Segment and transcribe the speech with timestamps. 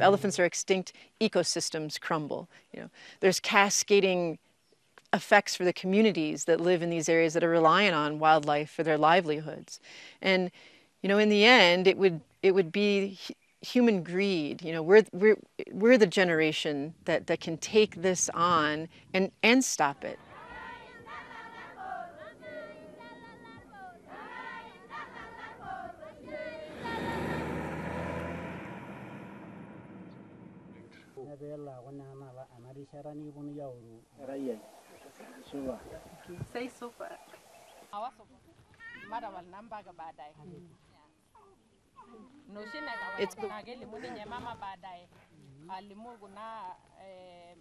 [0.00, 2.48] elephants are extinct, ecosystems crumble.
[2.72, 4.38] You know, there's cascading
[5.12, 8.82] effects for the communities that live in these areas that are reliant on wildlife for
[8.82, 9.80] their livelihoods.
[10.20, 10.50] And
[11.02, 13.18] you know, in the end, it would it would be
[13.60, 14.62] human greed.
[14.62, 15.38] You know, we're we're
[15.70, 20.18] we're the generation that that can take this on and and stop it.
[31.22, 34.60] na peelo aaku naa ena rishata nikiponui aoru enkerai ai
[35.50, 35.76] supa
[36.52, 37.18] sai supa
[39.10, 40.34] matawal na mpaka baadaye
[42.52, 42.80] noshi
[43.48, 45.08] na kelimu ninye mama baadaye
[45.68, 47.56] alimu kuna eh,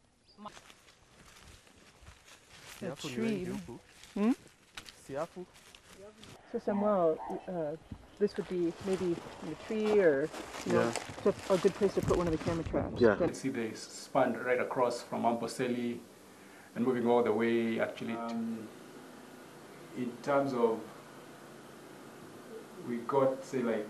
[2.80, 3.80] siafu ni wengi huku?
[4.14, 4.36] Hmm?
[5.08, 5.46] Siafu?
[6.52, 7.14] Sasa mwao
[7.48, 7.80] uh,
[8.20, 10.30] this would be maybe in a tree or
[10.66, 10.92] you know, Yeah.
[11.24, 13.02] just a good place to put one of the camera traps.
[13.02, 13.12] Yeah.
[13.12, 16.00] You can see they span right across from Amboseli
[16.76, 18.14] and moving all the way actually.
[18.14, 18.68] Um,
[19.98, 20.80] in terms of,
[22.88, 23.86] we got, say, like,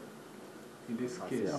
[0.90, 1.54] in this case,